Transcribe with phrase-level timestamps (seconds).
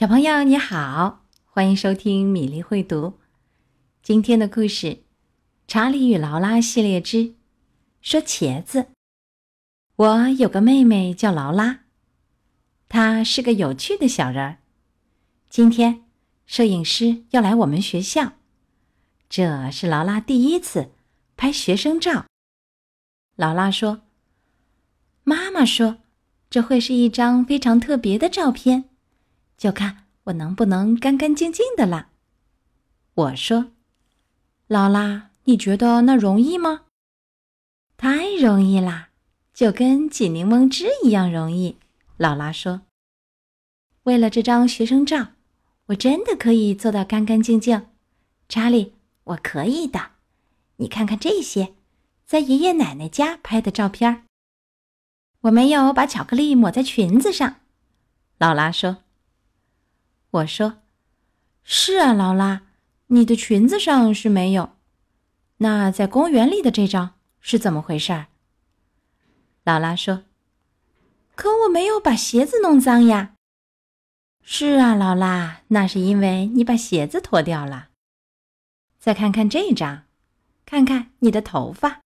[0.00, 3.18] 小朋友你好，欢迎收听米粒会读。
[4.02, 4.86] 今天的故事
[5.68, 7.34] 《查理与劳拉》系列之
[8.00, 8.86] 说茄子。
[9.96, 11.80] 我有个妹妹叫劳拉，
[12.88, 14.60] 她是个有趣的小人儿。
[15.50, 16.06] 今天
[16.46, 18.32] 摄影师要来我们学校，
[19.28, 20.92] 这是劳拉第一次
[21.36, 22.24] 拍学生照。
[23.36, 24.00] 劳拉说
[25.24, 25.98] ：“妈妈说，
[26.48, 28.84] 这会是一张非常特别的照片。”
[29.60, 32.08] 就看我能不能干干净净的了。
[33.12, 33.72] 我说
[34.66, 36.86] ：“劳拉，你觉得那容易吗？”
[37.98, 39.10] 太容易啦，
[39.52, 41.76] 就跟挤柠檬汁一样容易。
[42.16, 42.80] 劳拉说
[44.04, 45.32] ：“为了这张学生照，
[45.88, 47.88] 我真的可以做到干干净净。”
[48.48, 50.12] 查理，我可以的。
[50.76, 51.74] 你看看这些，
[52.24, 54.22] 在爷爷奶奶家拍的照片儿。
[55.42, 57.56] 我没有把巧克力抹在裙子上。
[58.38, 59.02] 劳拉说。
[60.30, 60.82] 我说
[61.64, 62.62] ：“是啊，劳拉，
[63.08, 64.76] 你的裙子上是没有。
[65.56, 68.26] 那在公园里的这张是怎么回事？”
[69.64, 70.22] 劳拉说
[71.34, 73.34] ：“可我没有把鞋子弄脏呀。”
[74.42, 77.88] 是啊，劳拉，那是因为你把鞋子脱掉了。
[79.00, 80.04] 再看看这张，
[80.64, 82.02] 看看你的头发。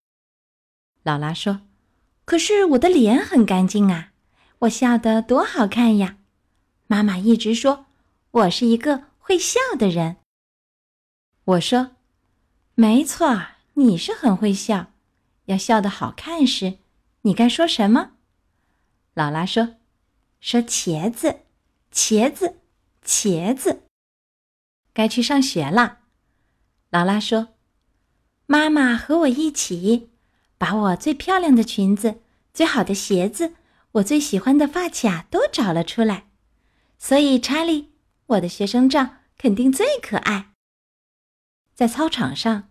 [1.03, 1.61] 劳拉说
[2.25, 4.13] ：“可是我的脸很干净啊，
[4.59, 6.17] 我笑得多好看呀。”
[6.87, 7.85] 妈妈一直说。
[8.35, 10.17] 我是一个会笑的人。
[11.45, 11.91] 我说
[12.75, 14.91] ：“没错，你是很会笑。
[15.45, 16.79] 要笑得好看时，
[17.21, 18.15] 你该说什么？”
[19.15, 19.75] 劳拉说
[20.41, 21.43] ：“说茄子，
[21.93, 22.57] 茄子，
[23.05, 23.83] 茄子。”
[24.91, 25.99] 该去上学了。
[26.89, 27.53] 劳拉说
[28.47, 30.09] ：“妈妈和我一起，
[30.57, 32.19] 把我最漂亮的裙子、
[32.53, 33.53] 最好的鞋子、
[33.93, 36.27] 我最喜欢的发卡都找了出来。
[36.97, 37.91] 所以，查理。”
[38.27, 40.51] 我的学生照肯定最可爱。
[41.73, 42.69] 在操场上，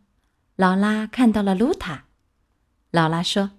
[0.56, 2.06] 劳拉看到了露塔。
[2.90, 3.52] 劳拉说：“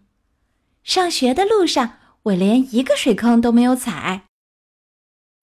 [0.83, 4.25] 上学的路上，我连一个水坑都没有踩。”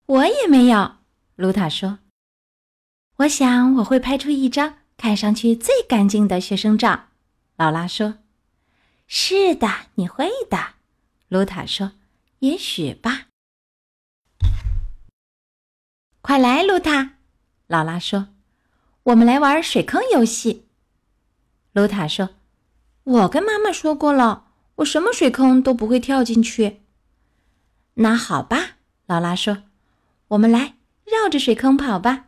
[0.06, 0.96] 我也没有。
[1.36, 2.00] 露塔说
[3.18, 7.08] ：“我想我会拍出一张看上去最干净的学生照。”
[7.56, 8.18] 劳拉说
[9.06, 10.74] ：“是的，你会的。”
[11.28, 11.92] 露塔说
[12.40, 13.28] ：“也许吧。”
[16.22, 17.14] 快来，露塔！
[17.66, 18.28] 劳拉说
[19.02, 20.68] ：“我们来玩水坑游戏。”
[21.74, 22.30] 露塔说
[23.02, 26.82] ：“我跟妈妈说过了，我什么水坑都不会跳进去。”
[27.94, 29.64] 那好吧，劳拉说
[30.28, 32.26] ：“我们来绕着水坑跑吧。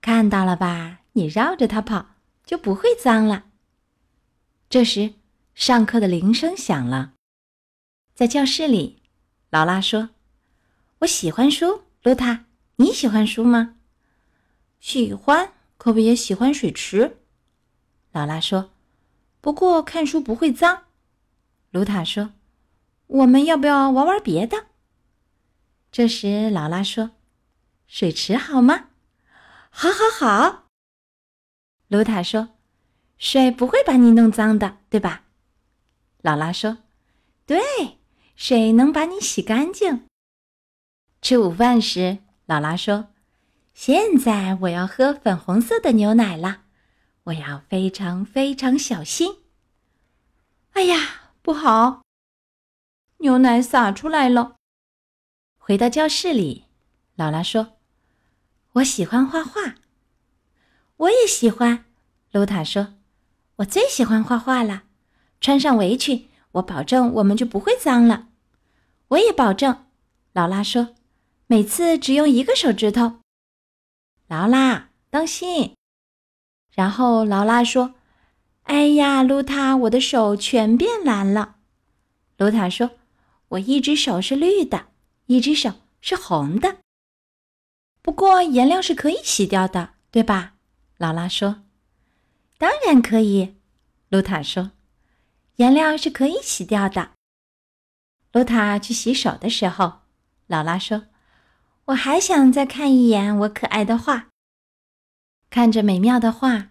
[0.00, 1.00] 看到了吧？
[1.14, 2.10] 你绕着它跑
[2.46, 3.46] 就不会脏了。”
[4.70, 5.14] 这时，
[5.56, 7.14] 上课的铃声响了。
[8.14, 9.02] 在教室里，
[9.50, 10.10] 劳拉说
[11.00, 12.44] ：“我喜欢书，露塔。”
[12.80, 13.74] 你喜欢书吗？
[14.78, 17.18] 喜欢，可不也喜欢水池。
[18.12, 18.70] 劳拉说
[19.42, 20.84] ：“不过看书不会脏。”
[21.72, 22.34] 卢塔说
[23.08, 24.66] ：“我们要不要玩玩别的？”
[25.90, 27.10] 这时，劳拉说
[27.88, 28.90] ：“水池好吗
[29.70, 30.68] ？”“好，好，好。”
[31.88, 32.50] 卢塔说
[33.18, 35.24] ：“水不会把你弄脏的，对吧？”
[36.22, 36.78] 劳拉说
[37.44, 37.60] ：“对，
[38.36, 40.06] 水能把你洗干净。”
[41.20, 42.18] 吃午饭时。
[42.48, 43.08] 劳拉说
[43.74, 46.62] ：“现在我要喝粉红色的牛奶了，
[47.24, 49.40] 我要非常非常小心。”
[50.72, 50.96] 哎呀，
[51.42, 52.00] 不好！
[53.18, 54.56] 牛奶洒出来了。
[55.58, 56.64] 回到教室里，
[57.16, 57.76] 劳拉说
[58.72, 59.74] ：“我喜欢画画。”
[60.96, 61.84] 我也喜欢。
[62.30, 62.94] 露塔说
[63.56, 64.84] ：“我最喜欢画画了。”
[65.38, 68.28] 穿上围裙，我保证我们就不会脏了。
[69.08, 69.84] 我也保证。
[70.32, 70.94] 劳拉说。
[71.50, 73.20] 每次只用一个手指头，
[74.26, 75.74] 劳拉，当心！
[76.74, 77.94] 然后劳拉说
[78.64, 81.56] ：“哎呀，露塔，我的手全变蓝了。”
[82.36, 82.90] 露塔说
[83.48, 84.88] ：“我一只手是绿的，
[85.24, 85.72] 一只手
[86.02, 86.76] 是红的。
[88.02, 90.56] 不过颜料是可以洗掉的，对吧？”
[90.98, 91.62] 劳拉说
[92.58, 93.56] ：“当然可以。”
[94.10, 94.72] 露塔说
[95.56, 97.12] ：“颜料是可以洗掉的。”
[98.32, 100.00] 露塔去洗手的时候，
[100.46, 101.06] 劳拉说。
[101.88, 104.28] 我还想再看一眼我可爱的画。
[105.48, 106.68] 看着美妙的画，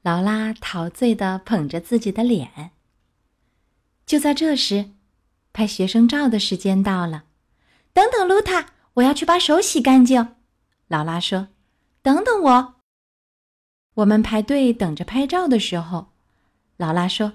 [0.00, 2.70] 劳拉陶醉的捧着自己的脸。
[4.06, 4.92] 就在这时，
[5.52, 7.24] 拍学生照的时间到了。
[7.92, 10.36] 等等，露塔，我要去把手洗干净。
[10.88, 11.48] 劳拉说
[12.00, 12.76] ：“等等我。”
[13.96, 16.12] 我们排队等着拍照的时候，
[16.78, 17.34] 劳拉说：“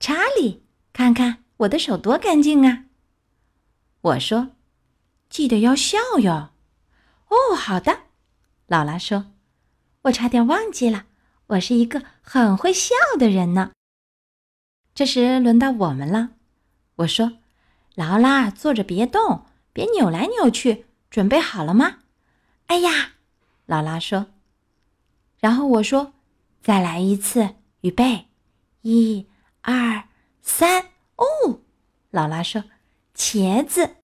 [0.00, 2.86] 查理，看看我的手多干净啊！”
[4.02, 4.55] 我说。
[5.28, 6.50] 记得要笑哟！
[7.28, 8.00] 哦，好的。
[8.66, 9.32] 劳拉说
[10.02, 11.06] ：“我差点忘记了，
[11.48, 13.72] 我是一个很会笑的人呢。”
[14.94, 16.30] 这时轮到我们了。
[16.96, 17.38] 我说
[17.94, 21.98] ：“劳拉，坐着别动，别扭来扭去，准备好了吗？”
[22.68, 23.12] 哎呀，
[23.66, 24.26] 劳拉说。
[25.38, 26.14] 然后我说
[26.62, 28.28] ：“再来一次，预备，
[28.82, 29.26] 一、
[29.60, 30.08] 二、
[30.40, 30.86] 三。”
[31.16, 31.60] 哦，
[32.10, 32.64] 劳拉说
[33.14, 33.96] ：“茄子。”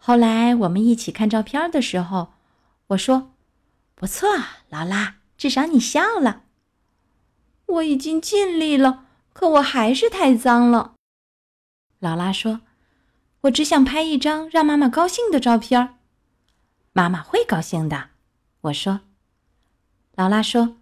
[0.00, 2.32] 后来我们一起看照片的时候，
[2.88, 3.32] 我说。
[3.94, 4.30] 不错，
[4.70, 6.44] 劳拉，至少你笑了。
[7.66, 9.04] 我已经尽力了，
[9.34, 10.94] 可我还是太脏了。
[11.98, 12.62] 劳拉说
[13.42, 15.98] ：“我只想拍一张让妈妈高兴的照片。”
[16.94, 18.08] 妈妈会高兴的，
[18.62, 19.00] 我说。
[20.14, 20.78] 劳拉说：“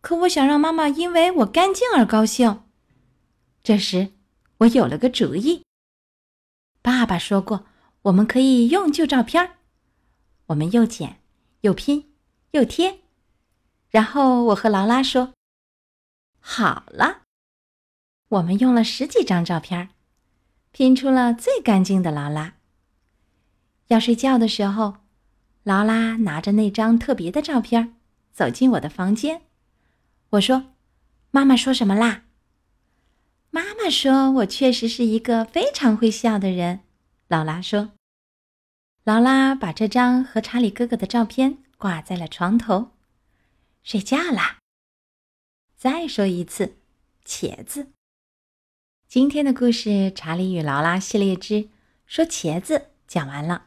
[0.00, 2.62] 可我想让妈妈因为我干净而高兴。”
[3.64, 4.12] 这时，
[4.58, 5.64] 我有了个主意。
[6.80, 7.66] 爸爸说过，
[8.06, 9.56] 我们可以用旧照片，
[10.46, 11.20] 我们又剪
[11.62, 12.12] 又拼。
[12.52, 13.00] 又贴，
[13.90, 15.34] 然后我和劳拉说
[16.40, 17.24] ：“好了。”
[18.28, 19.90] 我们用了十几张照片，
[20.70, 22.54] 拼出了最干净的劳拉。
[23.88, 24.98] 要睡觉的时候，
[25.64, 27.96] 劳拉拿着那张特别的照片
[28.32, 29.42] 走进我的房间。
[30.30, 30.72] 我说
[31.30, 32.22] ：“妈妈说什么啦？”
[33.50, 36.80] 妈妈说：“我确实是一个非常会笑的人。”
[37.28, 37.90] 劳拉说
[39.06, 42.92] ：“劳拉把这张和查理哥哥的照片。”挂在了床头，
[43.82, 44.60] 睡觉啦。
[45.76, 46.78] 再说一次，
[47.26, 47.88] 茄子。
[49.06, 51.68] 今天的故事《查理与劳拉》系列之
[52.06, 53.66] 说茄子讲完了。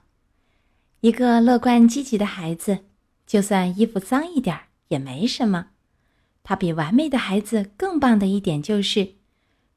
[1.01, 2.85] 一个乐观积极的孩子，
[3.27, 5.69] 就算衣服脏一点也没什么。
[6.41, 9.13] 他比完美的孩子更棒的一点就是，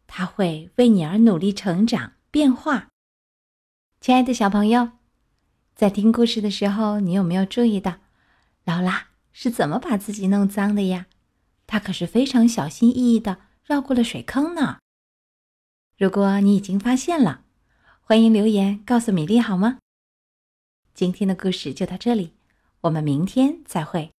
[0.06, 2.88] 他会为你而努力成长变化。
[4.00, 4.92] 亲爱的小朋友，
[5.74, 7.96] 在听故事的时候，你有没有注意到？
[8.64, 11.06] 劳拉是怎么把自己弄脏的呀？
[11.66, 14.78] 她可是非常小心翼翼的绕过了水坑呢。
[15.96, 17.42] 如果你已经发现了，
[18.00, 19.78] 欢迎留言告诉米粒好吗？
[20.94, 22.32] 今天的故事就到这里，
[22.82, 24.10] 我们明天再会。